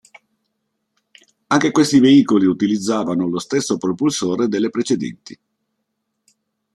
[1.45, 5.39] Anche questi veicoli utilizzavano lo stesso propulsore delle precedenti.